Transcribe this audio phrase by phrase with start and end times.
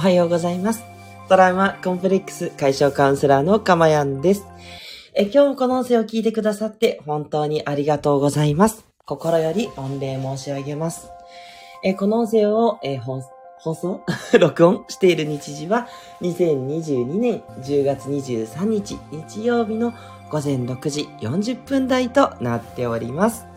[0.00, 0.82] おはようございます。
[1.28, 4.46] トラウマコンプレックス解消カウンセラーのかまやんです。
[5.12, 8.86] え今日もこの音声を聞いてくださって本当にありがとうございます。
[9.04, 11.10] 心より御礼申し上げます。
[11.84, 13.20] えこの音声を、え放
[13.58, 14.00] 放送？
[14.40, 15.86] 録音している日時は
[16.22, 19.92] 2022年10月23日日曜日の
[20.30, 23.49] 午前6時40分台となっております。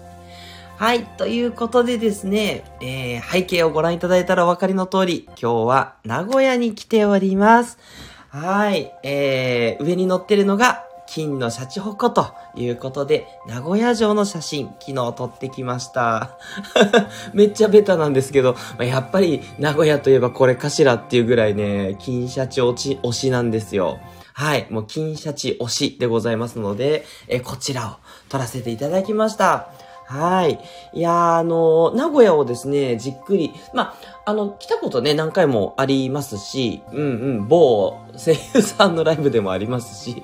[0.83, 1.05] はい。
[1.05, 7.77] ということでですね、えー、背景をご覧いただいたらお分かりの通り、今日は名古屋に来ております。
[8.27, 8.91] はい。
[9.01, 16.37] えー、上に乗ってるのが金のシャチホコということで、名古屋城の写真、昨日撮ってきました。
[17.33, 23.99] めっちゃベタなんですけど、まやっぱり名古屋といえばこれかしらっていうぐらいね、金シャチ推し推しなんですよ。
[24.33, 24.67] はい。
[24.69, 27.91] もう金シャチ推しでございますので、えこちらを
[28.27, 29.69] 撮らせていただきました。
[30.05, 30.59] はい。
[30.93, 37.01] いや、あの名古屋をですね、じっくり、まあ、あの、来たことね、何回もありますし、うんう
[37.41, 40.23] ん、某声優さんのライブでもありますし、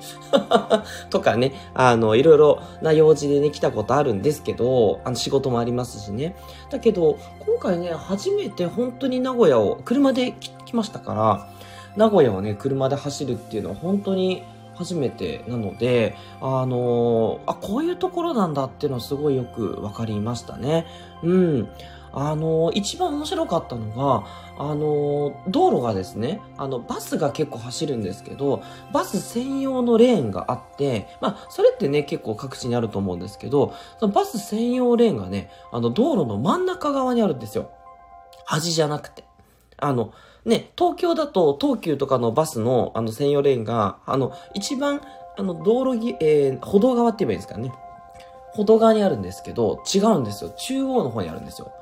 [1.10, 6.36] とかね、あの、いろいろな用事でね、来たことあるんですけど、あの、仕事もありますしね。
[6.70, 10.32] だけど、今回ね、初めて本当に名古屋を車で
[10.64, 11.48] 来ましたから、
[11.96, 14.44] 名古屋をね、車で走るっていうのは本当に
[14.80, 20.86] 初めてなので、あのーあ、こういうところなんだっていうのはすごいよくわかりましたね。
[21.22, 21.68] うん。
[22.12, 24.26] あのー一番面白かったのが、
[24.58, 37.70] あのー道路がですね、あの、バスが結構走るんですけど、バス専用のレーンがあって、まあ、それってね、結構各地にあると思うんですけど、そのバス専用レーンがね、あの、道路の真ん中側にあるんですよ。
[38.46, 39.24] 端じゃなくて。
[39.76, 40.12] あの、
[40.44, 45.00] ね、東京だと東急とかのバスのあの専用レーンが、あの、一番、
[45.36, 47.72] あの、道路ぎ、えー、歩道側って言えばいいんですかね。
[48.52, 50.50] 歩道側にあるんですけど、違うんですよ。
[50.56, 51.72] 中央の方にあるんですよ。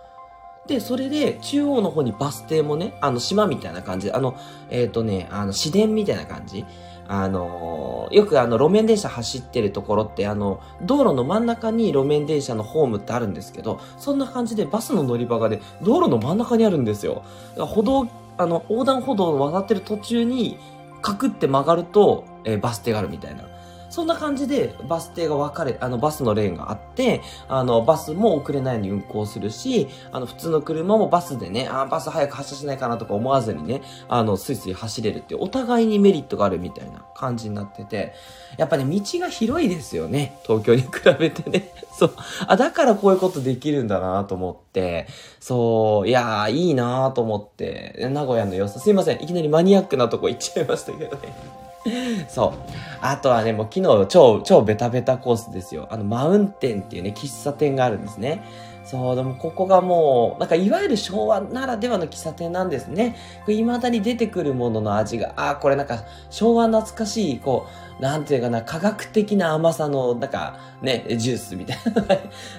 [0.67, 4.36] で、それで、中央の方にバス停もね、あの、島みたいな感じで、あの、
[4.70, 6.64] えっ、とね、あの、市電みたいな感じ。
[7.11, 17.23] あのーよくあの、路面電車走ってるところって、あの、道路の真ん中に路面電車のホームってあるんですけど、そんな感じでバスの乗り場がね、道路の真ん中にあるんですよ。
[17.57, 18.07] 歩道、
[18.39, 20.59] あの、横断歩道を渡ってる途中に、
[21.03, 23.48] カクって曲がると、えーバス停があるみたいな。
[23.91, 38.15] そんな感じでバス停が分かれ、あのバスのレーンがあって、あのバスも遅れないように運行するし、あの普通の車もバスでね、あバス早く発車しないかなとか思わずにね、あのスイスイ走れるっていうお互いにメリットがあるみたいな感じになってて、
[38.57, 40.39] やっぱね、道が広いですよね。
[40.45, 40.89] 東京に比
[41.19, 41.73] べてね。
[41.99, 42.13] そう。
[42.47, 45.07] あ、だからこういうことできるんだなと思って、
[45.41, 49.23] そう、いやー、いいなと思って、名古屋の良さ、すいません。
[49.23, 51.67] いきなりマニアックなとこ行っちゃいましたけどね。
[52.29, 52.53] そう。
[53.01, 55.87] あとはね、もう昨日超、超ベタベタコースですよ。
[55.91, 58.43] あの、マウンテンっていうね、喫茶店があるんですね。
[58.85, 63.17] そう、でもここがもう、なんかいわゆる昭和ならではの喫茶店なんですね。
[63.47, 67.67] 未だに出てくるものの味が、ああ、これなんか昭和懐かしい、こ
[67.99, 72.03] う、なんていうかな、科学的な甘さの、なんか、ね、ジュースみたいな。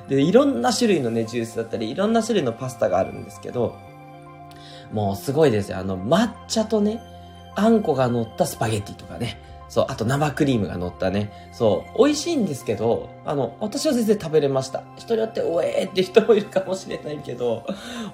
[0.08, 3.76] で、いろんな種類のね、ジュースだったり、いろんな種類のパスタがあるんですけど、
[4.92, 5.80] もうすごいですよ。
[5.80, 7.02] あの、抹茶とね、
[7.60, 9.40] あんこが乗ったスパゲッティとかね。
[9.70, 11.32] そう、あと生クリームが乗ったね。
[11.52, 14.84] そう、美味しいんですけど、あの、私は全然食べれました。
[14.98, 17.66] 人によって、おえーって人もいるかもしれないけど、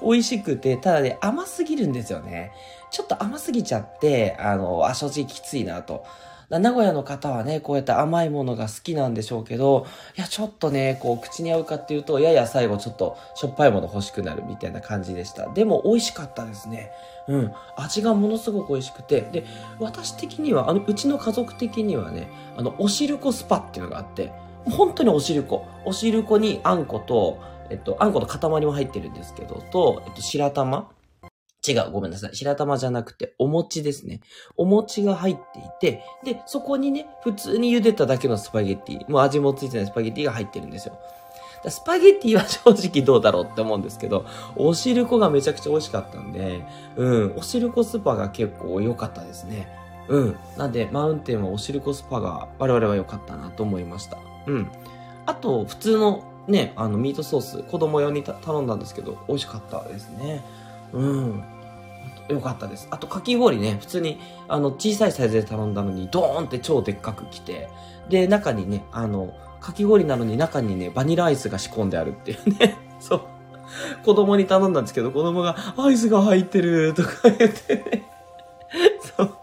[0.02, 2.52] 美味しくて、ただね、甘すぎるんですよね。
[2.92, 6.04] ちょっと甘すぎちゃって、あの、あ、正直きついなと。
[6.50, 9.86] 名古屋の方はね、こうやって甘いものが好きなんでしょうけど、
[10.18, 15.48] いや、ちょっとね、こう、口に合うかっていうと、やや最後ちょっとしょっぱいもの欲しくなるみたいな感じでした。
[15.54, 16.92] でも、美味しかったですね。
[17.28, 17.54] うん。
[17.76, 19.22] 味がものすごく美味しくて。
[19.22, 19.46] で、
[19.80, 24.32] 私的には、あの、うちの家族的にはね、あの、おしるこスパっていうのがあって、
[24.66, 25.66] 本当におしるこ。
[25.86, 27.40] おしるこにあんこと、
[27.70, 30.90] えっと、あんこの塊も入ってるんですけど、と、えっと、白玉
[31.68, 32.36] 違う、ごめんなさい。
[32.36, 34.22] 白玉じゃなくて、お餅ですね。
[34.58, 40.98] お餅が入っていて、で、そこにね、普通に茹でただけのスパゲッティ、もう味もついてないスパゲッティが入ってるんですよ。
[41.68, 44.26] スパゲッティは正直どうだろうって思うんですけど、
[44.56, 46.64] おしるこがめちゃくちゃ美味しかったんで、
[46.96, 49.68] うん、おしるこスパが結構良かったですね。
[50.08, 50.36] うん。
[50.58, 54.18] なんで、マウンテンはおしるこスパが我々は良かったなと思いました。
[54.46, 54.70] うん。
[55.26, 60.44] あと、普通のね、あの、ミートソース、子供用に頼んだんですけど、美味しかったですね。
[60.94, 61.44] うん。
[62.30, 62.88] よかったです。
[62.92, 67.70] あと、かき氷ね、普通に、あの、小さいサイズで頼んだのに、ドーンって超でっかく来て、
[68.10, 72.78] で、中にね、あの、かき氷なのに中にね、バニラアイスが仕込んであるっていうね。
[73.00, 73.22] そう。
[74.04, 78.10] 子供に頼んだんですけど、子供が、アイスが入ってるとか言ってね。
[79.18, 79.36] そう。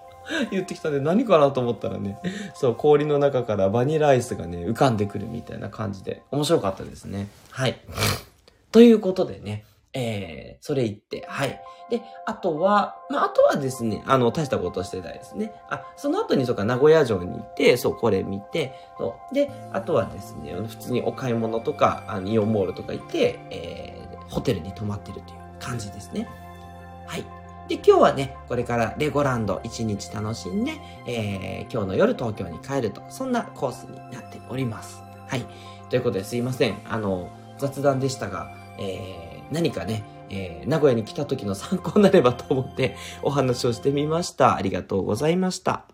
[0.51, 2.19] 言ってきたんで何かなと思ったらね、
[2.55, 7.29] そう、氷の中からバニラアイスがね、浮かんでくるみたいな感じで、面白かったですね。
[7.51, 7.79] はい。
[8.71, 9.65] ということでね、
[9.95, 11.61] えー、それ言って、はい。
[11.91, 15.53] で、あとは、まあ、あとはですね、あの、大したことしてないですね。
[15.69, 19.35] あ、その後に、そうか、名古屋城に行って、そう、これ見て、そう。
[19.35, 26.29] で、あとはですね、普通にお買い物とか、あのイオンモールとか行って、えー、ホテルに泊まってるという感じですね。
[27.07, 27.25] はい。
[27.69, 30.73] で、今日はね、これからレゴランド一日楽しんで、
[31.07, 35.03] えー、今日の夜東京に帰ると、そんなコースになっております。
[35.29, 35.47] はい。
[35.91, 36.79] ということですいません。
[36.89, 37.29] あの、
[37.59, 44.57] 雑談でしたが、えー、何かね、えー、名古屋に来た時の参考になればと思って お話をしてみました。
[44.57, 45.85] ありがとうございました。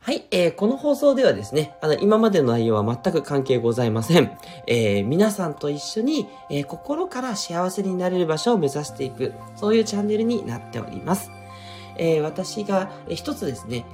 [0.00, 4.36] はい、えー、この放送ではですね、あの、今までの内容は全く関係ございません。
[4.66, 11.30] えー、皆さんと一緒に、えー、心から幸せになれる場所を目指していく、そういうチャンネルになっております。
[11.96, 13.84] えー、私が、えー、一つですね、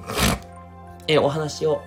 [1.07, 1.83] えー、お話を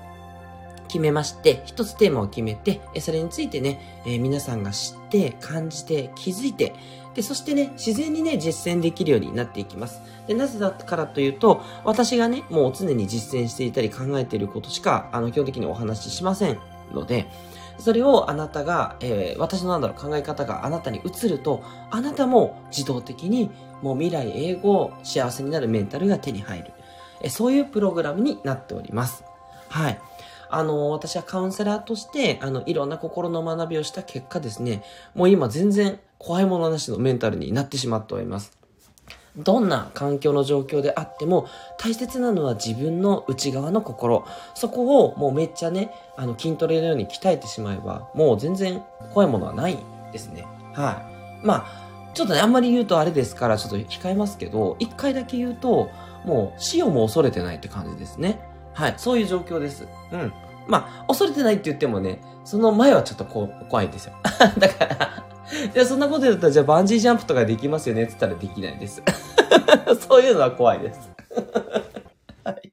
[0.93, 6.75] 決めまして、一つテーマを決めて、それについてね、え、皆さんが知って、感じて、気づいて、
[7.15, 10.03] で、そしてね、自然にね、実践できるようになっていきます。
[10.27, 16.59] で、なぜだからというと、私がね、もう常に実践していたり考えていることしか、あの、基本的にお話ししません
[16.93, 17.27] ので、
[17.79, 23.51] それをあなたが、えー、私のなんだろう、考え方があなたに移ると、あなたも自動的に、
[23.81, 26.73] もう未来英語、幸せになるメンタルが手に入る。
[27.23, 29.25] えそういうプログラムになっております。
[29.69, 29.99] はい。
[30.53, 34.85] あの、私はカウンセラーとして、あの、いろんな心の学びをした結果ですね、
[35.15, 38.57] もう今全然怖いものなしのメンタルになってしまっております。
[39.35, 41.47] どんな環境の状況であっても、
[41.79, 44.27] 大切なのは自分の内側の心。
[44.55, 48.83] そこをもうめっちゃね、あの、筋トレのように鍛えてしまえば、もう全然
[49.15, 49.79] 怖いものはない
[50.13, 50.45] ですね。
[50.75, 51.03] は
[51.43, 51.47] い。
[51.47, 55.89] まあ、ちょっとね、あんまり言うとあれですから、ちょっと控えますけど、一回だけ言うと、
[56.27, 58.52] もう死をも恐れてないって感じですね。
[58.75, 59.87] はい、そういう状況です。
[60.13, 60.33] うん。
[60.67, 64.15] まあ、恐れてないって言ってもね、その前はちょっとこう、怖いんですよ。
[64.59, 65.23] だから
[65.73, 69.03] じゃあそんなこと言ったら、じゃあバンジージャンプとかできますよねって言ったらできないです。
[70.09, 71.11] そういうのは怖いです。
[72.45, 72.73] はい。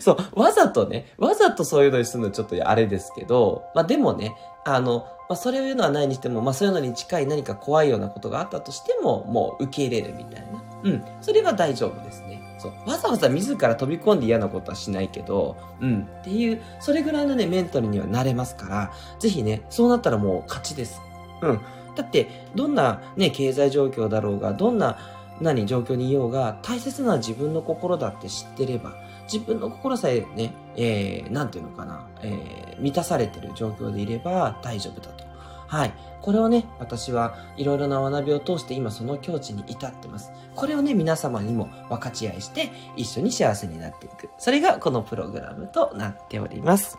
[0.00, 10.62] そう、わざとね、わざとそういうのにするのちょっとあれですけど、まあでもね、あの、まあそれを言うのはないにしても、まあそういうのに近い何か怖いようなことがあったとしても、もう受け入れるみたいな。
[10.82, 11.04] うん。
[11.20, 12.31] それは大丈夫ですね。
[12.62, 12.88] そう。
[12.88, 16.08] わざわざ自ら飛び込んで嫌なことはしないけど、うん。
[16.20, 21.00] っていう、それぐらいのね、メンタルにはなれますから、ぜひね、そうなったらもう勝ちです。
[21.42, 21.60] うん。
[21.96, 24.98] だって、どんなね、経済状況だろうが、どんな、
[25.40, 28.94] 何、状況にいようが、大切な自分の心だって知ってれば、
[29.24, 35.31] 自分の心さえね、えー、なんていうのかな、えー、満たされてる状況でいれば大丈夫だと。
[35.72, 35.94] はい。
[36.20, 40.30] これをね、私はいろいろな学びを通して今その境地に至ってます。
[40.54, 44.28] これをね、皆様にも分かち合いして一緒に幸せになっていく。
[44.36, 46.98] それがこのプログラムとなっております。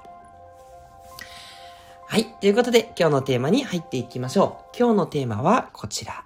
[2.08, 2.26] はい。
[2.42, 4.76] ということで今日のテーマに入っていきましょう。
[4.76, 6.26] 今日のテーマはこちら。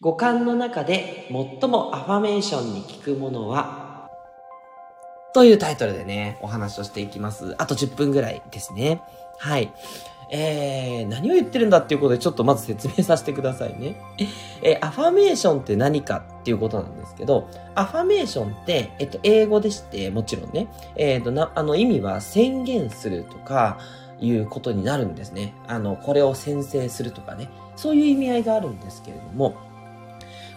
[0.00, 4.10] 五感の中で最もアファメーションに効くものは？
[5.34, 7.54] というタイトルでね、お話をしていきます。
[7.58, 9.00] あと10分ぐらいですね。
[9.38, 9.72] はい。
[10.34, 14.00] えー、何を言ってるんだっていうことでちょっとまず説明させてくださいね。
[14.62, 23.78] えー、アファメーションって何かっていうことなんですけど、アファメーションって、えっと、英語でして、もちろんね、えっ、ー、と、な、あの、意味は宣言するとか、
[24.22, 25.52] いうことになるんですね。
[25.66, 27.50] あの、これを宣誓するとかね。
[27.74, 29.56] そういう意味合いがあるんですけれども、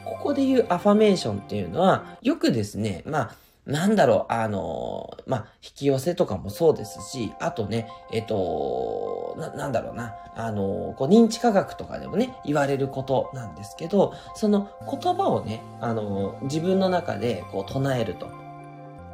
[0.06, 18.30] ここで言うアファメーションっていうのは、よくですね、まあ、なんだろう、あのまあ、引き寄せとかもそうですし、あとね、えっと、な、なんだろうな、あのこう認知科学とかでもね、言われることなんですけど、その言葉をね、あの自分の中でこう唱えると。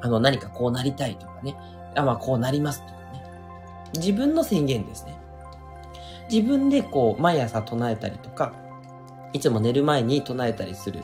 [0.03, 1.55] あの、何かこうなりたいとかね、
[1.96, 3.24] あまあ、こうなりますとかね。
[3.96, 5.15] 自分の宣言ですね。
[6.29, 8.53] 自分でこう、毎朝唱えたりとか、
[9.31, 11.03] いつも寝る前に唱えたりする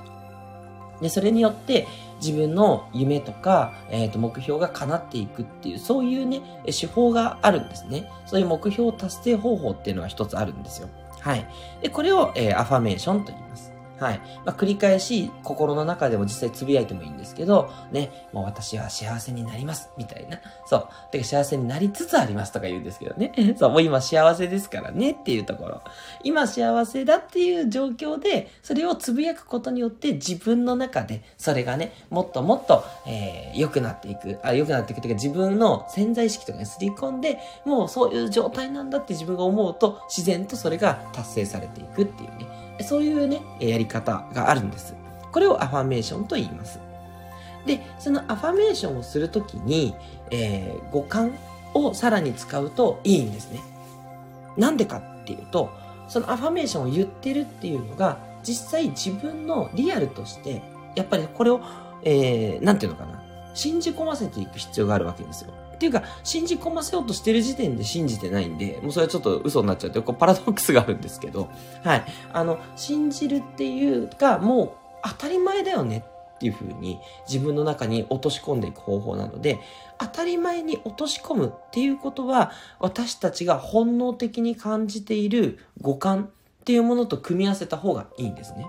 [1.01, 1.87] で、それによって
[2.21, 8.09] 自分の夢とか、え、ー、と、目標が叶っていくっていう、そういうね、手法があるんですね。
[8.25, 10.89] そういう目標達成方法っていうのは一つあるんですよ。
[11.19, 11.47] はい。
[11.81, 13.73] で、これを、えー、アファメーションと言います。
[13.99, 14.21] はい。
[14.45, 20.39] まあ、繰り返し、心の中でも実際つぶやいてもいいんですけど、ね、もう私は幸せになります、みたいな。
[20.65, 20.87] そう。
[21.11, 23.33] てか幸せになりつつありますとか言うんですけどね。
[23.57, 25.81] そう、もう今幸せですからねっていうところ。
[26.23, 34.39] 今幸せだっていう状況で、それをつぶやくことによって自分の中で、それがね、もっともっと、えー、良くなっていく。
[34.43, 42.66] あ、良くなっていくというか自分の潜在意識とかにすり込んで、もうそういう状態なんだって自分が思うと、自然とそれが達成されていくっていうね。
[42.81, 44.95] そういうね、やり方があるんです。
[45.31, 46.79] これをアファメーションと言います。
[47.65, 49.93] で、そのアファメーションをするときに、
[50.31, 51.33] えー、五感
[51.73, 53.61] をさらに使うといいんですね。
[54.55, 55.69] なんでかっていうと、
[56.07, 60.61] そのアファメーションを言ってるっていうのが、実際自分のリアルとして、
[60.95, 61.61] やっぱりこれを、
[62.03, 63.23] えー、なんていうのかな。
[63.53, 65.51] 信じ込ませていく必要があるわけですよ。
[65.77, 71.49] っていうか、信じ込ませようとしてる時点で信じてないんで、もうそれはちょっと嘘になっちゃうという、こうパラドックスがあるんですけど、
[71.83, 72.05] はい。
[72.33, 74.71] あの、信じるっていうか、もう
[75.03, 76.03] 当たり前だよね
[76.35, 79.59] っていう風に自分の中に落とし込んでいく方法なので、
[79.99, 88.67] 当たり前に落とし込むっていうことは、私たちが本能的に感じている五感っていうものと組み合わせた方がいいんですね。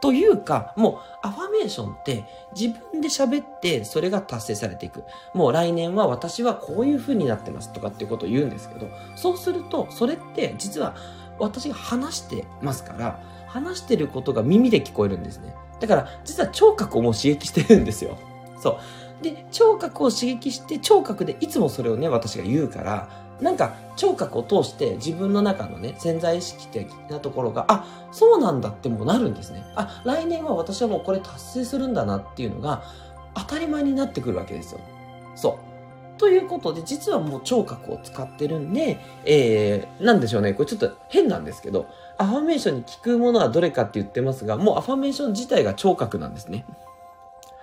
[0.00, 2.24] というか、もうアファメーションって
[2.58, 5.04] 自分で喋ってそれが達成されていく。
[5.34, 10.94] もう来年は私はこういう風になってますとかっていうことを言うんですけど、そうするとそれって実は
[11.38, 15.54] 私が話してますから、話してることが耳で聞こえるんですね。
[15.80, 18.18] だから実は聴覚をもう刺激してるんですよ。
[18.58, 18.78] そ
[19.20, 19.22] う。
[19.22, 23.08] で、聴覚を刺激して聴覚でいつもそれをね、私が言うから、
[23.40, 29.64] なんか聴覚を通して自分の中のね、潜在意識的なところが、あ、そうなんだってもなるんですね。
[29.74, 32.82] あ、来年は私はもうこれ達成するんだなっていうのが
[33.34, 34.80] 当たり前になってくるわけですよ。
[35.34, 35.70] そう。
[36.20, 40.52] ということで、実はもう聴覚を使ってるんで、えー、なんでしょうね。
[40.52, 41.86] これちょっと変なんですけど、
[42.18, 46.66] アファメーションに聞くものはどれかって言ってますが、もうアファメーション自体が聴覚なんですね。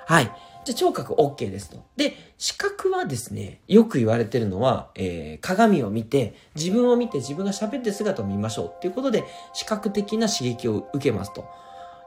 [0.07, 0.31] はい。
[0.67, 1.77] じゃ聴覚 OK ですと。
[1.95, 11.47] で、視覚はですね、よく言われてるのは、えー、鏡を見て、自分を見て自分が喋ってる姿を見ましょうっていうことで、視覚的な刺激を受けますと。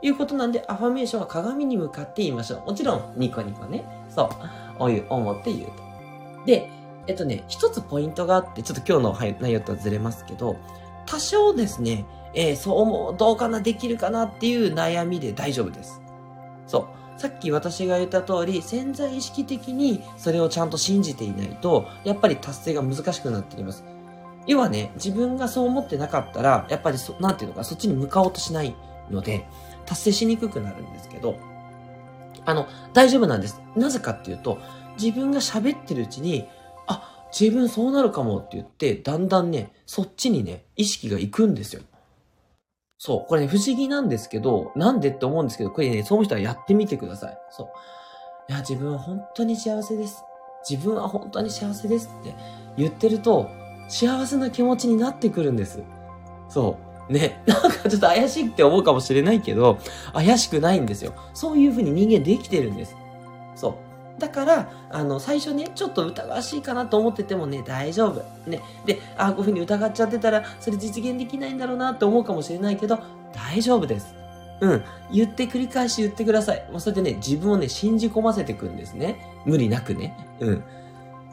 [0.02, 2.66] いうことなんで、アファメーションは鏡に向かって言いましょう。
[2.66, 3.84] もちろん、ニコニコね。
[4.14, 4.28] そう。
[4.78, 5.72] お湯、思って言うと。
[6.46, 6.68] で、
[7.06, 10.56] えっとね、一つポイントがあって、ちょっと今日の内容とはずれますけど、
[11.06, 16.00] 多少ですね、えー、そう思う、どうかな、できるかなっていう悩みで大丈夫です。
[16.66, 16.99] そう。
[17.20, 23.84] さっき私が言った通り、潜在意識的にそれをちゃんと信じていないと、やっぱり達成が難しくなっています。
[24.46, 28.74] 要はね、自分がそう思ってなかったら、やっぱりそ、なんていうのか、そっちに向かおうとしない
[29.10, 29.46] ので、
[29.84, 31.36] 達成しにくくなるんですけど、
[32.46, 33.60] あの、大丈夫なんです。
[33.76, 34.56] なぜかっていうと、
[34.98, 36.48] 自分が喋ってるうちに、
[36.86, 41.82] あ、自分そうなるかもって言って、だんだんね、そっちにね、意識が行くんですよ。
[43.02, 43.26] そう。
[43.26, 47.38] これね、不思議なんですけど、なんでって思うんですけど、これね、そういう人はやってみてください。
[47.48, 47.68] そう。
[48.50, 50.22] いや、自分は本当に幸せです。
[50.68, 52.34] 自分は本当に幸せですって
[52.76, 53.48] 言ってると、
[53.88, 55.82] 幸せな気持ちになってくるんです。
[56.50, 56.76] そ
[57.08, 57.12] う。
[57.12, 57.42] ね。
[57.48, 59.78] なんかちょっと怪しいって思うかもしれないけど、
[60.12, 61.14] 怪しくないんですよ。
[61.32, 62.94] そういう風に人間できてるんです。
[63.54, 63.74] そう。
[64.20, 68.22] だから、あの、最初ね、ちょっと疑わしいかなと思っててもね、大丈夫。
[68.48, 68.60] ね。
[68.86, 73.00] で、あ、こういうふうに疑っちゃってたら、それ実現できないんだろうなって思うかもしれないけど、
[73.32, 74.14] 大丈夫です。
[74.60, 74.84] うん。
[75.10, 76.64] 言って繰り返し言ってください。
[76.70, 79.16] もうそれでね、自分をね、信じ込ませていくんですね。
[79.46, 80.14] 無理なくね。
[80.40, 80.56] うん。
[80.56, 80.60] っ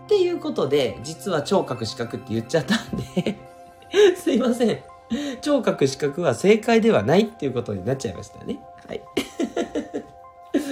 [0.08, 2.80] ていうことで、実は聴覚視覚って言っちゃったん
[3.14, 3.38] で
[4.16, 4.80] すいません。
[5.42, 8.60] 聴覚視覚は正解ではないっていうことになっちゃいましたね。
[8.88, 9.02] はい。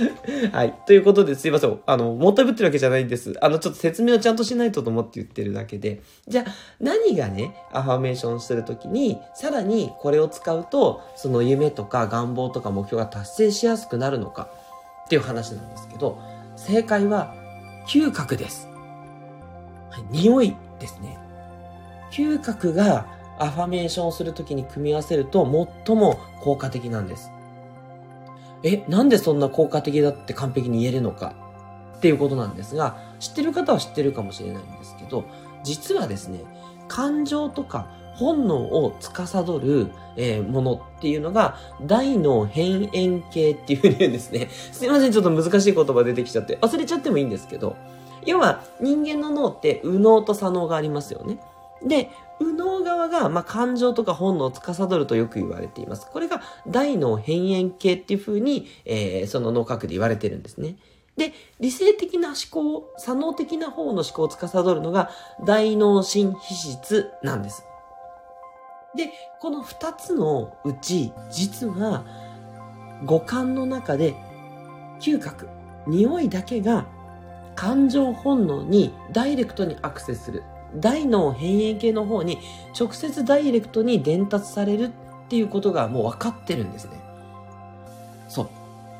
[0.51, 0.73] はい。
[0.85, 1.79] ということですいません。
[1.85, 3.33] あの、もったいぶってるわけじゃないんです。
[3.41, 6.01] あの、ちょっと説明をちゃんとしないとと思って言ってるだけで。
[6.27, 14.49] じゃあ、何がね、アファメーションするときに、さらにこれを使うと、その夢とか願望とか目標が達成しやすくなるのか
[15.05, 16.19] っていう話なんですけど、
[16.55, 17.33] 正解は、
[17.87, 18.67] 嗅覚です。
[19.91, 21.17] はい、匂いですね。
[22.11, 23.05] 嗅覚が
[23.37, 25.43] アファメーションをするときに組み合わせると
[25.85, 27.31] 最も効果的なんです。
[28.65, 31.33] え、なんでそんな効果的だって完璧に言えるのか？
[31.97, 35.23] っていうことなんですが、知ってる方は知ってるかもしれないんですけど、
[35.63, 36.39] 実はですね、
[36.87, 44.49] 感情とか本能を司る、えー、ものっていうのが、大脳変縁系っていうふうに言うんですね。
[44.71, 47.75] すいません、ちょっと難しい言葉出てきちゃって、忘れちゃってもいいんですけど、
[48.25, 51.37] 要は人間の脳って右脳と左脳がありますよね。
[51.83, 56.07] で、右脳側が、まあ、感情とか本能を司るとよく言われています。
[56.11, 60.75] これが大脳変縁系っていう風に、えー、その脳核で言われてるんですね。
[61.17, 65.09] で、理性的な思考、左脳的な方の思考を司るのが
[65.45, 67.65] 大脳新皮質なんです。
[68.95, 72.05] で、この二つのうち、実は
[73.05, 74.15] 五感の中で
[74.99, 75.47] 嗅覚、
[75.87, 76.85] 匂いだけが
[77.55, 80.43] 感情本能にダイレクトにアクセスする
[80.79, 82.39] 大脳変異系の方に
[82.77, 86.99] 直接ダイレクトに伝達されるっていうことがもう分かってるんですね。
[88.27, 88.49] そう。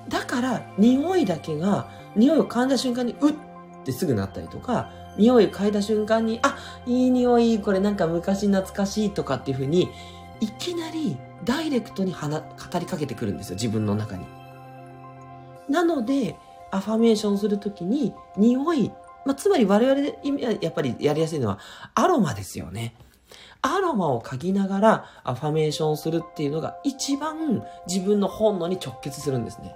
[0.09, 3.33] だから、匂いだけが、匂いを嗅いだ瞬間に、うっ
[3.85, 9.89] ってすぐなったりとか、匂いを嗅いだ瞬間に、あ、いい匂い、これなんか昔懐かしいとかっていうふうに、
[10.41, 14.25] いきなりダイレクトに語りかけてくるんですよ、自分の中に。
[15.69, 16.35] なので、
[16.71, 18.91] アファメーションするときに、匂い
[19.25, 20.19] まあ、つまり我々で
[20.61, 21.59] やっぱりやりやすいのは
[21.95, 22.95] アロマですよね。
[23.61, 29.75] アロマを嗅ぎながらアファメーションするっていうのが一番自分の本能に直結するんですね。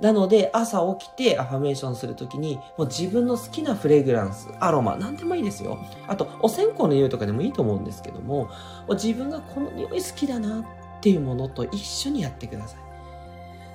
[0.00, 5.78] なので、朝起きてアファメーションするときに、もう自分の好きなフレグランス、アロマ、なんでもいいですよ。
[6.08, 8.50] あと、お線香の匂いとかでもいいと思うんですけども、
[8.90, 10.64] 自分がこの匂い好きだなっ
[11.00, 12.78] ていうものと一緒にやってください。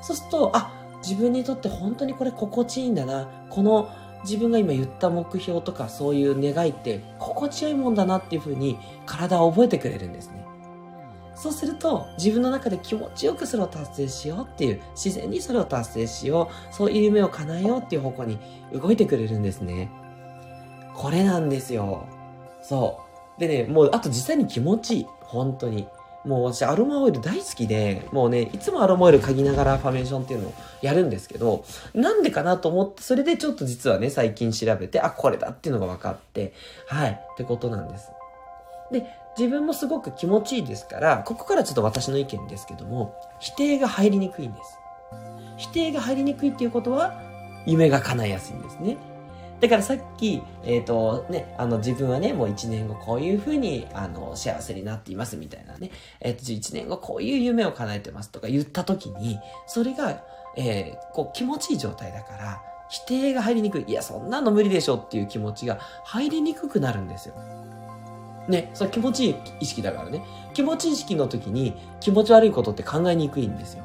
[0.02, 0.72] そうすると、あ、
[1.02, 3.28] 自分にとって本当にこれ心地いいんだな。
[3.50, 3.90] この
[4.24, 10.46] 自分が今言った目標とかそういう願いって心地よいもんだなっていうふうに体を覚えてくれるんですね。
[11.36, 18.38] そうすると自分の中で気持ちよくそれを達成しようっていう自然にそれを達成しようそういう夢を叶えようっていう方向に
[18.74, 19.90] 動いてくれるんですね。
[20.94, 22.06] これなんですよ。
[22.62, 23.00] そ
[23.38, 23.40] う。
[23.40, 25.08] でね、もうあと実際に気持ちいい。
[25.22, 25.88] 本当に。
[26.26, 36.54] もう私アロマオイル大好きで、もうね、いつもアロマオイル嗅ぎながらファメーションっていうのをやるんですけど、なんでかなと思って、それでちょっと実はね、最近調べて、あ、これだっていうのが分かって、
[36.88, 38.12] はい、ってことなんです。
[38.92, 39.06] で、
[39.38, 44.78] 自分もすごく気持ちいいですから、ここからちょっと私の意見ですけども、否定が入りにくいんです。
[45.58, 47.22] 否定が入りにくいっていうことは、
[47.66, 48.98] 夢が叶いやすいんですね。
[49.60, 59.38] だからさっき、えっ、ー、とね、あの自分はね、もう1年後こういうふうに、あの、幸せになっていますみたいなね、えっ、ー、と、1年後こういう夢を叶えてますとか言った時に、
[59.68, 60.24] それが、
[60.56, 63.86] えー、こう気持ちいい状態だから、否定が入りにくい。
[63.88, 67.36] いや、そんなの無理でしょっていう気持ちが入りにくくなるんですよ。
[68.48, 70.24] ね、それ気持ちいい意識だからね。
[70.54, 73.84] 気持ちいい意識の時に気持ち悪いことって考えにくいんですよ。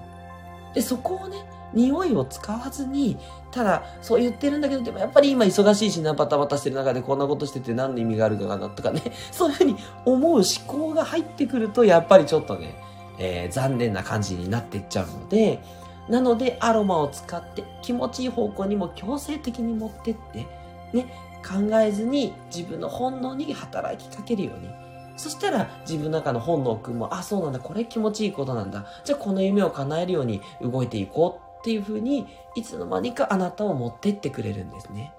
[0.73, 3.19] で、そこをね、匂いを使わずに、
[3.50, 12.75] ただ、そう言ってるんだけど、でもやっぱり今忙しいしな、バタバタしてる中でこんなことしてて何の意味があるかなとかね、 そういうふうに思う思考が入ってくると、やっぱりちょっとね、
[13.19, 15.61] えー、残念な感じになっていっちゃうので、
[16.09, 20.47] なので、アロマを使って気持ちいい方向にも強制的に持ってって、
[20.93, 21.07] ね、
[21.45, 24.69] 考えずに自分の本能に働きかけるように。
[25.16, 28.84] そしたら自分の中の本能くんも、あ、そうなんだ、これ気持ちいいことなんだ。
[29.04, 35.15] じゃあこの夢を叶えるように動いていこうっていうふうに、いつの間にかあなたを持ってってくれるんですね。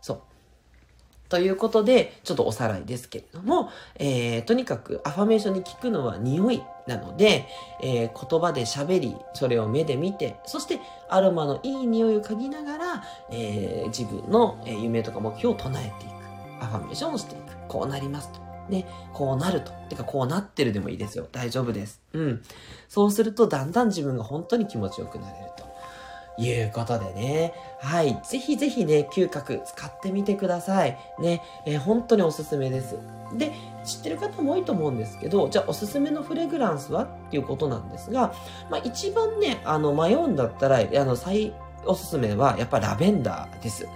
[0.00, 0.20] そう。
[1.28, 7.48] ということで、ちょっとおさらいですけれども、えー、とにかくアファメーションに聞くのは匂いなので、
[7.82, 16.18] えー、言葉で喋り、それを目で見て、そしてアロマのいい匂いを嗅ぎながら、えー、自分の夢とか目標を唱えていく。
[16.60, 17.42] アファメーションをしていく。
[17.66, 18.47] こうなりますと。
[18.68, 19.72] ね、こうなると。
[19.88, 21.26] てか、こうなってるでもいいですよ。
[21.30, 22.00] 大丈夫です。
[22.12, 22.42] うん。
[22.88, 25.68] そうすると、だんだん自分が本当に気持ちよくなれると。
[26.40, 27.52] いうことでね。
[27.80, 28.20] はい。
[28.22, 30.96] ぜひぜひね、嗅覚使ってみてください。
[31.18, 31.42] ね。
[31.66, 32.96] えー、本当におすすめです。
[33.36, 33.52] で、
[33.84, 38.32] 知ってる方も多いと思うんですけど、じゃあおすすめのフレグランスはっていうことなんですが、
[38.70, 41.52] まあ一番ね、あの迷うんだったら、あの最
[41.84, 43.88] おすすめはやっぱラベンダーです。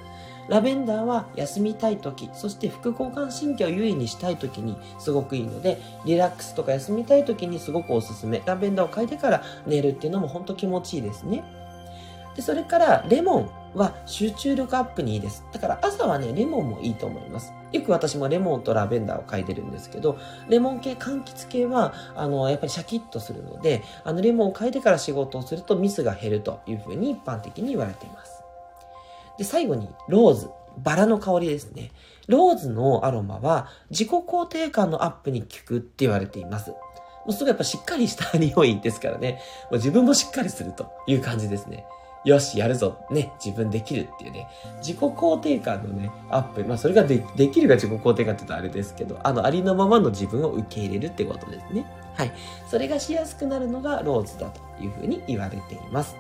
[0.53, 8.43] ラベンダーは休みたい時、そして副交感神経を優位にしたい時にすごくいいので、リラックスとか休みたい時にすごくおすすめ。
[8.45, 11.43] ラベンダーを嗅いでから寝るっていうのも本当気持ちいいですね。
[12.37, 15.43] で、それからレモンは集中力アップにいいです。
[15.53, 17.55] だから朝はね、レモンもいいと思います。
[17.73, 20.19] よく私もレモンとラベンダーを嗅いでるんですけど、
[20.51, 28.42] レモン系、柑橘系は、あの、やっぱりシャキッとするので、あの、レモンを嗅いでから仕事をするとミスが減るというふうに一般的に言われています。
[29.43, 30.51] で、最後に、ローズ。
[30.79, 31.91] バラの香りですね。
[32.29, 36.71] ローズのアロマは自己肯定感のアップに効くって言われています。
[36.71, 36.79] も
[37.29, 39.41] うすごいやっぱしっかりした匂いですからね。
[39.65, 41.85] もう自分もしっかりするという感じですね。
[42.25, 43.05] よし、やるぞ。
[43.11, 46.65] ね、自分できるっていうね、自己肯定感のね、アップ。
[46.65, 51.85] まあ、それができるが自己肯定感って言うとあれですけど、あの、ありのままの自分を受け入れるってことですね。
[52.15, 52.33] はい。
[52.67, 56.17] それがしやすくなるのがローズだというふうに言われています。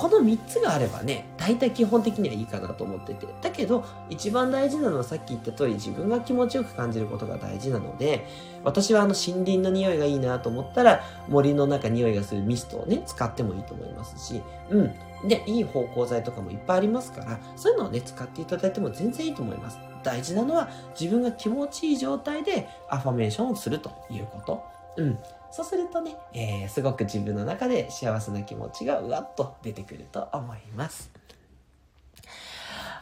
[0.00, 3.26] この3つがあればね、大体基本的にはいいかなと思ってて。
[3.42, 8.26] だけど、一番大事なのはさっき言った通り自分が気持ちよく感じることが大事なので、
[8.64, 15.28] 私はあの森林の匂いがいいなと思ったら、森の中匂いがするミストをね、使ってもいいと思いますし、うん。
[15.28, 19.78] で、いい芳香剤とかもいっぱいありますから、そういうのをね、使っていただいても全然いいと思います。
[20.02, 24.64] 大事なのは自分が気持ちいい状態でアファメーションをするということ。
[24.96, 25.18] うん。
[25.52, 31.10] そうするとね、えー、すごく自分の中で幸せな気持ちがうわっと出てくると思います。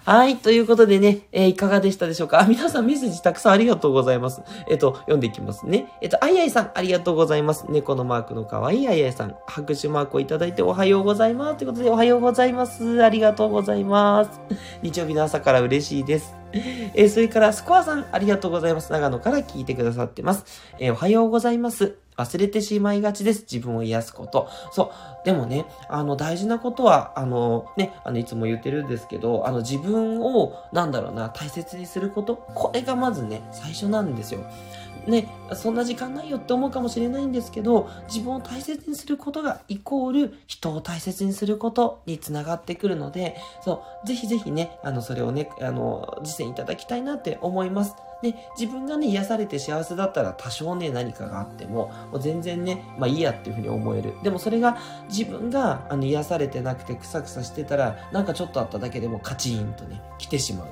[0.09, 0.39] はい。
[0.39, 2.41] ということでね、えー、いかがでしたでしょうか？
[2.41, 4.41] あ、 皆さんメッセージたくさんありがとうございます。
[4.67, 5.93] えっ、と、読んでいきますね。
[6.01, 7.67] えっ、と、あいあいさん、ありがとうございます。
[7.69, 11.59] 猫のマークの可愛いあいあいさん、拍手マークをいただいておはようございます。
[11.59, 13.05] ということで、おはようございます。
[13.05, 14.41] ありがとうございます。
[14.81, 16.35] 日曜日の朝から嬉しいです。
[16.55, 18.91] えーそれから、スコアさん、ありがとうございます。
[18.91, 20.47] 長野から聞いてくださってます。
[20.79, 22.08] えーおはようございます。
[22.19, 23.43] 忘れてしまいがちです。
[23.51, 24.49] 自分を癒すこと。
[24.73, 25.25] そう。
[25.25, 32.37] でもね、あの、大事なことは、あの、ね、あの、いつも言ってるんですけど、あの、自分を、なんだろうな、大切にすること。
[32.55, 34.41] これがまずね、最初なんですよ。
[35.07, 47.95] ね、そんな時間ないよって思うかもしれないんですけど、自分を大切にすることがイコール人を大切にすることにつながってくるので、そう、ぜひぜひね、あの、それをね、あの、実践いただきたいなって思います。
[48.23, 54.15] で、自分がね、癒されて幸せだったら多少ね、何かがあっても、もう全然ね、まあいいやっていうふうに思える。
[54.23, 54.79] でもそれが
[55.09, 60.69] 自分があの癒されてなくてくさくさしてたら、なんかちょっとあっただけでもカチンとね、来てしまう。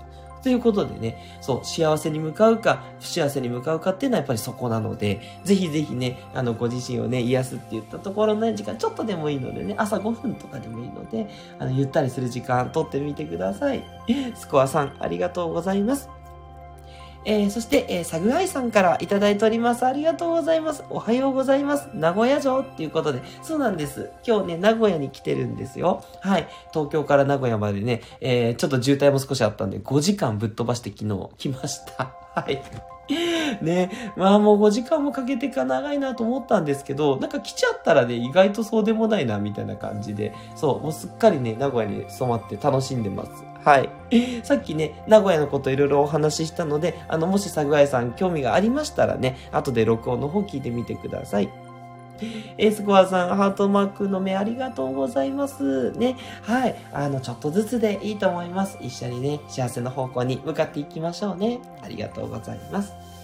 [0.47, 11.29] ということでね、そう、幸せに向かうか、不幸せに向かうかっていうのはやっぱりそこなので、ぜひぜひね、あの、ご自身をね、癒すって言ったところの、時間、ちょっとでもいいのでね、朝5分とかでもいいので、
[11.59, 13.83] あの、ゆったりする時間、とってみてください。
[14.37, 16.16] スコアさん、ありがとうございます。
[17.27, 19.85] えー、そして、えー、サグアイさんからいただいております。
[19.85, 20.85] ありがとうございます。
[20.89, 21.89] おはようございます。
[21.93, 24.13] 名古屋城っていうことで、そうなんです。
[24.25, 26.05] 今日ね、名古屋に来てるんですよ。
[26.21, 26.47] はい。
[26.73, 32.15] 東京から名古屋までね、えー、ちょっと渋滞も少しあったんで、5時間ぶっ飛ばして昨日来ました。
[32.41, 32.63] はい。
[33.61, 43.31] ね、まあもう5時間もかけてか長いなと思ったんですけど、なんか来ちゃったらね、意外とそうでもないな、みたいな感じで、そう、もうすっかりね、名古屋に染まって楽しんでます。
[43.67, 43.91] はい。
[44.45, 51.49] さっきね、名古屋のこといろいろお話ししたので、あの、もし桜井さん興味がありましたらね、後で録音の方聞いてみてください。
[52.59, 55.91] えースコアさん、ハートマークの目ありがとうございます。
[55.91, 56.17] ね。
[56.43, 56.77] はい。
[56.93, 58.79] あの、ちょっとずつでいいと思います。
[58.81, 61.59] 一緒にね、幸せの方向に向かっていきましょうね。
[61.83, 63.16] ありがとうございます。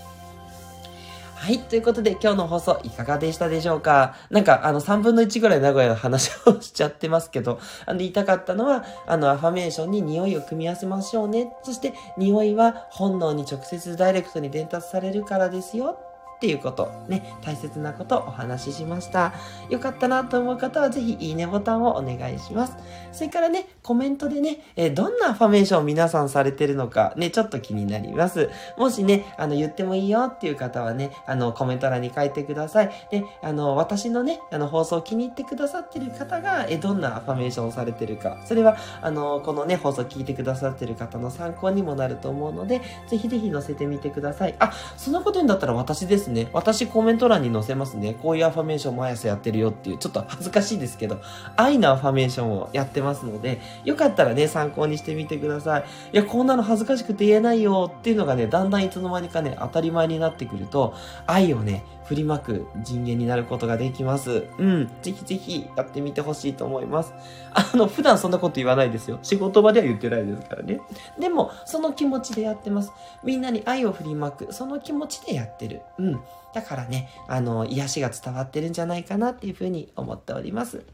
[1.42, 1.58] はい。
[1.58, 4.14] ということで、今日の放送いかがでしたでしょうか？
[4.30, 11.52] なんか、あの、3分の1ぐらい名古屋の話をしちゃってますけど、あの、言いたかったのは、あの、アファメーションに匂いを組み合わせましょうね。
[11.64, 15.98] そして、匂いは本能に直接ダイレクトに伝達されるからですよ。
[16.42, 19.32] っていうこと、ね、大切なことをお話ししました。
[19.70, 22.76] よかったなと思う方はぜひいいねボタンをお願いします。
[23.12, 28.50] それからね、コメントでね、え、どんなアファメーションを皆さんされてるのか、ね、ちょっと気になります。
[28.76, 32.90] もしね、あの、言ってもいいよっていう方はね、あの、コメント欄に書いてください。
[33.12, 44.56] で、あの、私のね、あの、放送を気に入ってくださってる方が、えどんなアファメーションをされてるか、それは、あの、このね、放送聞いてくださってる方の参考にもなると思うので、ぜひぜひ載せてみてください。
[44.58, 46.31] あ、そんなことになったら私ですね。
[46.32, 48.14] ね私コメント欄に載せますね。
[48.14, 51.20] こういうアファメーション毎朝やってるよっていう、ちょっと恥ずかしいですけど、
[51.56, 55.84] 愛のアファメーションをやってますので、よかったらね、参考にしてみてください。
[56.12, 60.94] いや、こんなの恥ずかしくて言えないよっていうのがね、だんだんいつの間にかね、当たり前になってくると、
[61.26, 64.44] 愛をね、振りまく人間になることができます。
[64.58, 64.90] うん。
[65.02, 67.14] ぜひぜひやってみてほしいと思います。
[67.54, 69.18] あの、普段そんなこと言わないですよ。
[69.22, 70.80] 仕事場では言ってないですからね。
[71.18, 72.92] でも、その気持ちでやってます。
[73.24, 75.82] みんなに愛を振りまく、その気持ちでやってる。
[75.98, 76.20] うん。
[76.54, 80.84] だからね、あの、癒しが伝わってるんじゃないかなっていうふうに思っております。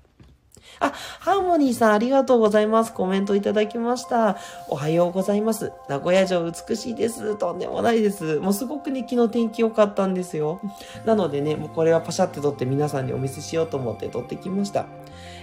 [0.81, 2.93] あ、ハーモニーさんありがとうございます。
[2.93, 4.37] コメントいただきました。
[4.69, 5.73] おはようございます。
[5.89, 7.37] 名古屋城美しいです。
[7.37, 8.39] とんでもないです。
[8.39, 10.61] もうすごくね、昨日天気良かったんですよ。
[11.05, 14.87] なのでね、もうこれはパシャって撮って皆さんにお見せしようと思って撮ってきました。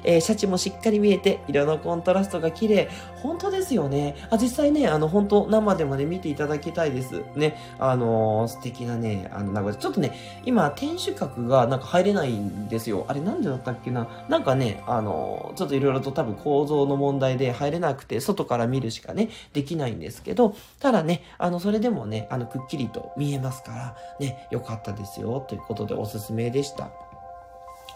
[0.06, 2.90] えー、シャチもしっかり見えて、色のコントラストが綺麗。
[3.22, 4.16] 本当ですよね。
[4.30, 7.24] あ、実際ね、あの、本当生でもね、見ていただきたいです。
[7.36, 7.58] ね。
[7.80, 9.80] あのー、素敵なね、あの、名古屋。
[9.80, 10.12] ちょっとね、
[10.46, 13.06] 今、天守閣がなんか入れないんですよ。
[13.08, 26.90] あれなんでだったっけななんかね、あのー、ちょっといろいろと多分構造の問題で入れなくて、外から見るしかね、できないんですけど、ただね、あの、それでもね、あの、くっきりと見えますから、ね、よかったですよ、ということでおすすめでした。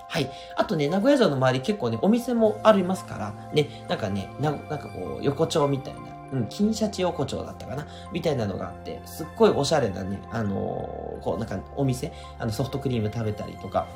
[0.10, 0.32] はい。
[0.56, 6.02] あとね、名古屋城の周り結構ね、お店もありますから、ね、なんかね、なんかこう、横丁みたいな、
[6.34, 13.88] うん、金シャチ横丁だったかなみたいなのがあって、すっごいおしゃれなね、あのー、こう、なんかお店、あのソフトクリーム食べたりとか、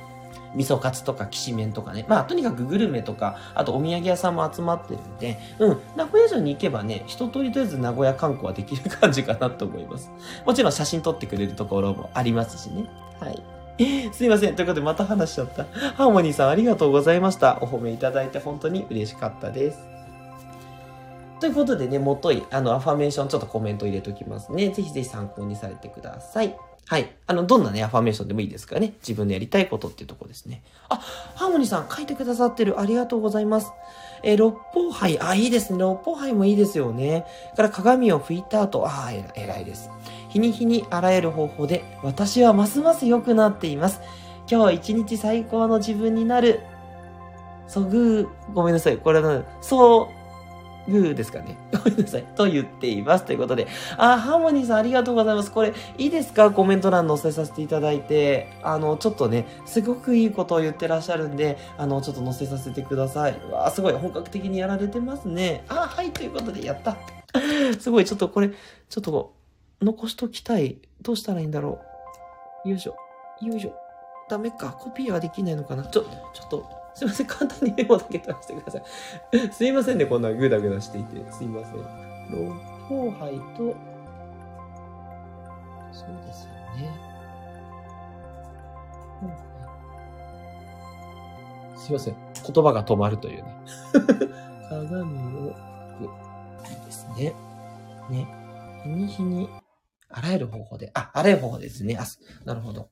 [0.54, 2.06] 味噌カツとかきしめんとかね。
[2.08, 10.12] まあ、とにかくグルメとか、あとお土産屋さんも集まってるんで、うん、名古屋城に行けばね、一通りとりあえず名古屋観光はできる感じかなと思います。
[10.46, 12.86] もちろん写真撮ってくれるところもありますしね。
[13.20, 13.42] はい。
[14.14, 14.56] すいません。
[14.56, 15.66] ということで、また話しちゃった。
[15.96, 17.60] ハーモニーさん、ありがとうございました。
[17.62, 19.80] お褒めいただいて本当に嬉しかったです。
[21.40, 24.70] ということでね、もとい、あの、アファメーションちょっとコメント入れときますね。
[24.70, 26.56] ぜひぜひ参考にされてください。
[26.86, 27.12] はい。
[27.28, 28.94] あの、どんなね、アファメーションでもいいですからね。
[29.02, 30.62] 自分でやりたいことっていうとこですね。
[30.90, 30.98] あ、
[31.36, 32.80] ハーモニーさん書いてくださってる。
[32.80, 33.72] ありがとうございます。
[34.22, 35.20] え、六方杯。
[35.20, 35.80] あ、いいですね。
[35.80, 37.26] 六方杯もいいですよね。
[37.56, 38.86] から鏡を拭いた後。
[38.86, 39.90] あ、偉いです。
[40.34, 44.02] 日に日にあらゆる方法で、私はますます良くなっています。
[44.50, 46.62] 今日一日最高の自分になる。
[47.68, 48.98] そぐう、ごめんなさい。
[48.98, 50.10] これは、そ
[50.88, 51.58] う、グーですかね。
[51.72, 52.24] ごめんなさい。
[52.36, 53.26] と言っています。
[53.26, 53.68] ということで。
[53.98, 55.52] あ、ハーモニーさんありがとうございます。
[55.52, 56.52] これ、いいですか？
[56.52, 58.50] コメント欄載せさせていただいて。
[58.64, 63.40] あの、ちょっとね、すごくいいことを言ってらっしゃるんで、あの、ちょっと載せさせてください。
[63.50, 63.94] わあ、すごい。
[63.94, 65.64] 本格的にやられてますね。
[65.70, 66.12] あ、はい。
[66.12, 66.98] ということで、やった。
[67.80, 68.06] すごい。
[68.06, 69.32] ちょっとこれ、ちょっと、
[69.84, 70.78] 残しときたい。
[71.02, 71.80] どうしたらいいんだろ
[72.66, 72.70] う。
[72.70, 72.96] よいしょ。
[73.42, 73.76] よいしょ。
[74.30, 74.72] ダメか。
[74.72, 75.84] コピーはできないのかな。
[75.84, 77.28] ちょ、ちょっと、すいません。
[77.28, 78.84] 簡単にメモだけ取らせてください。
[79.52, 80.06] すいませんね。
[80.06, 81.32] こんなグダグダしていて。
[81.32, 81.80] すいません。
[82.30, 82.54] 六
[82.88, 83.76] 方杯と、
[85.92, 87.14] そうですよね。
[91.76, 92.16] すいません。
[92.16, 93.56] 言葉が止まるというね。
[94.70, 95.54] 鏡を。
[96.70, 97.34] いいですね。
[98.10, 98.28] ね。
[98.84, 99.50] 日に日に、
[100.14, 101.98] あらゆる方法で、あ、あらゆる方法ですね。
[102.00, 102.06] あ、
[102.46, 102.90] なるほど。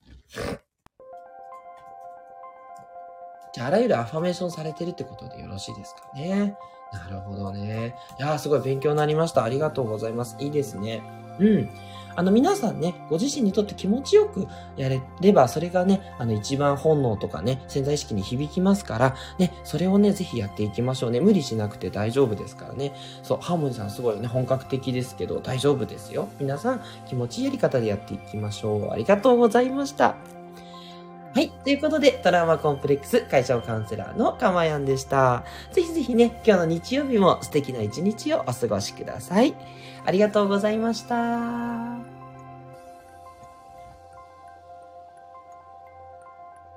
[3.54, 6.58] じゃあ、あらゆるアファメーションされてるってことでよろしいですかね。
[6.92, 7.96] なるほどね。
[8.20, 9.44] いやー、すごい勉強になりました。
[9.44, 10.36] ありがとうございます。
[10.40, 11.04] いいですね。
[11.42, 11.70] うん。
[12.16, 21.20] あの、皆さんね、ご自身にとって気持ちよくやれれば、それがね、あの、一番本能とかね、潜在意識に響きますから、ね、それをね、ぜひやっていきましょうね。
[21.20, 22.94] 無理しなくて大丈夫ですからね。
[23.24, 26.28] そう、ハーモニーさんすごいね、本格的ですけど、大丈夫ですよ。
[26.40, 28.92] 皆さん、気持ちいいやり方でやっていきましょう。
[28.92, 30.16] ありがとうございました。
[31.34, 31.50] はい。
[31.64, 35.46] ということで、トラウマコンプレックス解消カウンセラーのかまやんでした。
[35.72, 39.56] ぜひぜひね、今日の日曜日も素敵な一日をお過ごしください。
[40.06, 42.11] ありがとうございました。